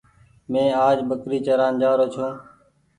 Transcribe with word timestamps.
مينٚ 0.51 0.75
آج 0.87 0.97
ٻڪري 1.09 1.39
چران 1.45 1.73
جآرو 1.81 2.05
ڇوٚنٚ 2.13 2.35